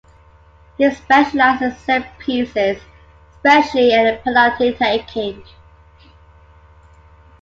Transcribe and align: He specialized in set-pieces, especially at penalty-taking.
He 0.79 0.89
specialized 0.89 1.61
in 1.61 1.75
set-pieces, 1.75 2.81
especially 3.37 3.93
at 3.93 4.23
penalty-taking. 4.23 5.43